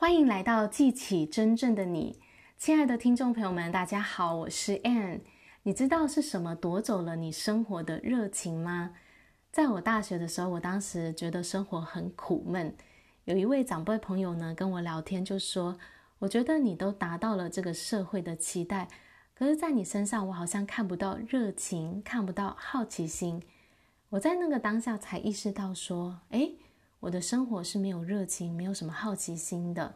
[0.00, 2.18] 欢迎来到记起真正的你，
[2.56, 5.20] 亲爱的听众朋友们，大家好，我是 Anne。
[5.64, 8.94] 你知道是什么夺走了你生活的热情吗？
[9.52, 12.74] 在我大学的时候，我当时觉得生活很苦闷。
[13.26, 15.78] 有一位长辈朋友呢跟我聊天，就说
[16.20, 18.88] ：“我觉得你都达到了这个社会的期待，
[19.34, 23.42] 可是，在你身上，我好像看不到热情，看不到好奇心。”
[24.08, 26.56] 我在那个当下才意识到说：“诶。”
[27.00, 29.94] 我的生活是没有热情，没有什么好奇心的。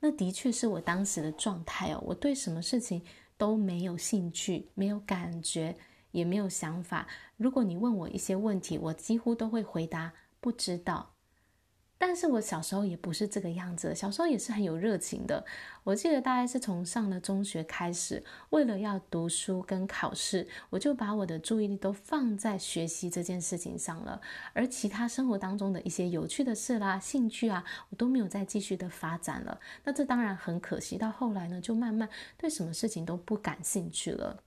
[0.00, 2.02] 那的确是我当时的状态哦。
[2.08, 3.02] 我对什么事情
[3.36, 5.76] 都没有兴趣，没有感觉，
[6.10, 7.06] 也没有想法。
[7.36, 11.11] 如果你问我一些问题，我几乎都会回答不知道。
[12.04, 15.44] 但是我小时候也不是这个样子，小时候也是很有热情的。
[15.84, 24.20] 我记得大概是从上了中学开始，为了要读书跟考试，我就把我的注意力都放在学习这件事情上了，
[24.52, 29.60] 而其他生活当中的一些有趣的事啦、兴趣啊，我都没有再继续的发展了。
[29.84, 34.42] 那这当然很可惜，到后来呢，就慢慢对什么事情都不感兴趣了。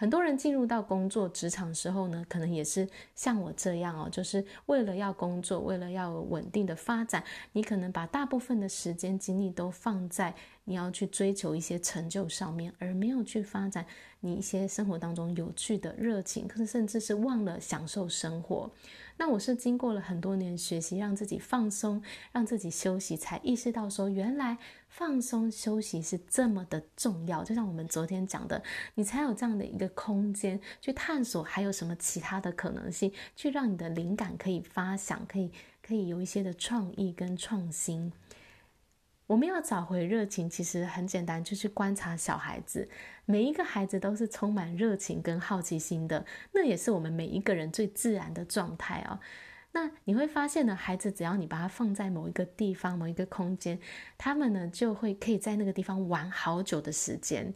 [0.00, 13.84] 很多人进入到工作职场时候呢，可能也是像我这样哦，就是为了要工作，为了要稳定的发展，你可能把大部分的时间精力都放在你要去追求一些成就上面，而没有去发展
[14.20, 18.70] 你一些生活当中有趣的热情，可是甚至是忘了享受生活。
[19.16, 24.56] 那我是经过了很多年学习，让自己放松，让自己休息，才意识到说，原来
[24.88, 27.44] 放松休息是这么的重要。
[27.44, 28.62] 就像我们昨天讲的，
[28.94, 38.10] 你才有这样的一个空间去探索，还有什么其他的可能性，去让你的灵感可以发想，可以可以有一些的创意跟创新。
[39.30, 42.88] 我们要找回热情，其实很简单，就去观察小孩子。
[43.26, 49.20] 每一个孩子都是充满热情跟好奇心的，那也是我们每一个人最自然的状态哦。
[49.70, 53.78] 那你会发现呢，孩子只要你把他放在某一个地方、某一个空间，
[54.18, 57.54] 他们呢就会可以在那个地方玩好久的时间，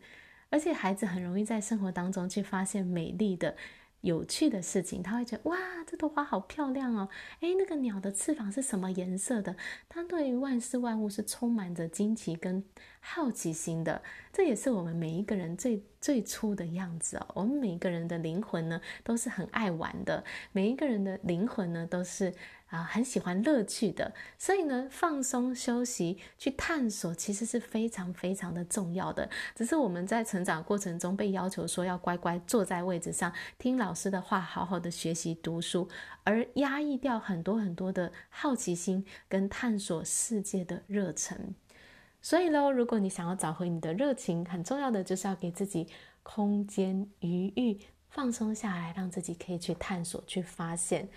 [0.50, 3.56] 而且孩子很容易在生活当中去发现美丽的。
[4.04, 5.56] 有趣的事情，他会觉得哇，
[5.86, 7.08] 这朵花好漂亮哦！
[7.40, 9.56] 诶，那个鸟的翅膀是什么颜色的？
[9.88, 12.62] 他对于万事万物是充满着惊奇跟
[13.00, 14.02] 好奇心的。
[14.30, 17.26] 这也是我们每一个人最最初的样子哦。
[17.34, 20.22] 我们每一个人的灵魂呢，都是很爱玩的。
[20.52, 22.34] 每一个人的灵魂呢，都是。
[22.74, 29.30] 啊，很喜欢乐趣的，所以呢，放松休息去探索，其实是非常非常的重要的。
[29.54, 35.88] 只是我们在成长过程中被要求说要乖乖坐在位置上，听老师的话，好好的学习读书，
[36.24, 41.54] 而压抑掉很多很多的好奇心跟探索世界的热忱。
[42.20, 45.86] 所以喽，如果你想要找回你的热情，很重要的就是要给自己
[46.24, 51.08] 空间余裕，放松下来，让自己可以去探索、去发现。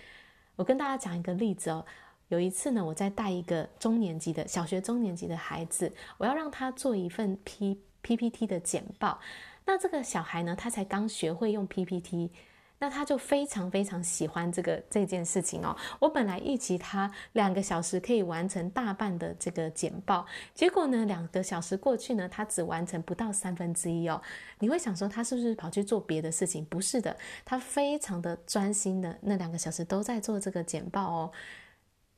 [0.58, 1.86] 我跟大家讲一个例子哦，
[2.26, 9.20] 有一次呢，我在带一个中年级的小学中年级的孩子，我要让他做一份 P PPT 的简报。
[9.64, 12.32] 那这个小孩呢，他才刚学会用 PPT。
[12.78, 15.76] 那他就非常非常喜欢这个这件事情哦。
[15.98, 20.24] 我本来预期他两个小时可以完成大半的这个简报，
[20.54, 24.20] 结果呢，两个小时过去呢，他只完成不到三分之一哦。
[24.60, 26.64] 你会想说他是不是跑去做别的事情？
[26.66, 31.32] 不是的，他非常的专心的，那两个小时都在做这个简报哦。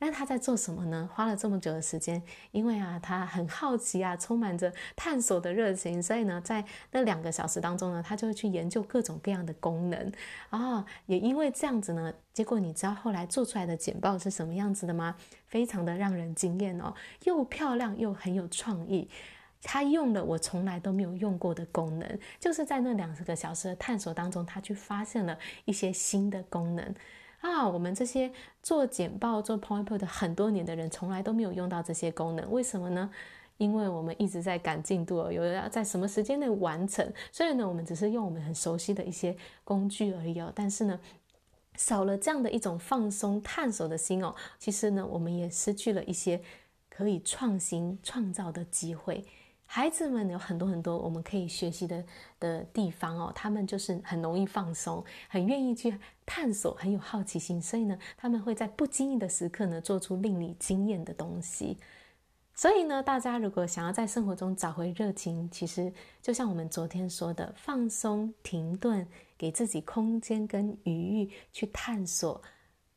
[0.03, 1.07] 那他在做什么呢？
[1.13, 2.19] 花了这么久的时间，
[2.49, 10.11] 因为啊，他很好奇啊，充满着探索的热情，所以呢，在那两个小时当中呢，他就会去研究各种各样的功能
[10.49, 10.83] 啊。
[11.05, 15.15] 也因为这样子呢，结果你知道后来做出来的简报是什么样子的吗？
[15.45, 16.95] 非常的让人惊艳哦，
[17.25, 19.07] 又漂亮又很有创意。
[19.61, 26.95] 他用了我从来都没有用过的功能，就是在那两个小时的探索当中，他去发现了一些新的功能。
[27.41, 28.31] 啊，我们这些
[28.63, 33.11] 做简报、做 PowerPoint 的很多年的人，从来都没有用到这些功能，为什么呢？
[33.57, 40.51] 因为我们一直在赶进度，有人要在什么时间内完成，所以呢，我们只是用我们很熟悉的一些工具而已哦。
[40.55, 40.99] 但是呢，
[41.75, 46.41] 少了这样的一种放松、探索的心哦，其实呢，我们也失去了一些
[46.89, 49.25] 可以创新、创造的机会。
[49.73, 52.03] 孩子们有很多很多我们可以学习的
[52.41, 61.77] 的地方哦，他们就是很容易放松，很愿意去探索，很有好奇心，所以呢，他们会在不经意的时刻呢，做出令你惊艳的东西。
[62.53, 69.07] 所以呢，大家如果想要在生活中找回热情，其实就像我们昨天说的，放松、停顿，
[69.37, 72.41] 给自己空间跟余裕去探索。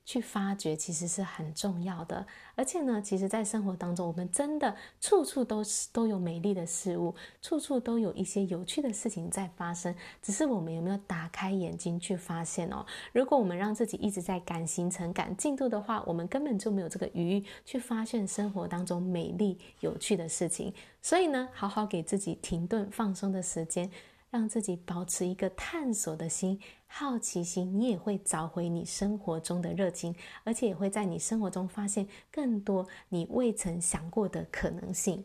[0.04, 12.84] 去发掘其实是很重要的，而且呢，其实，在生活当中，我们真的处处都是都有美丽的事物，处处都有一些有趣的事情在发生，只是我们有没有打开眼睛去发现哦？
[13.12, 20.74] 如果我们让自己一直在赶行程、赶进度的话，我们根本就没有这个余裕去发现生活当中美丽有趣的事情。
[21.00, 23.90] 所以呢，好好给自己停顿、放松的时间。
[24.34, 26.58] 让自己保持一个探索的心、
[26.88, 35.24] 好奇心，你也会找回你生活中的热情，而且也会在你生活中发现更多你未曾想过的可能性。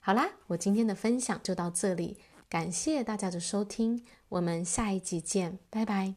[0.00, 2.18] 好啦，我今天的分享就到这里，
[2.48, 6.16] 感谢大家的收听，我们下一集见，拜拜。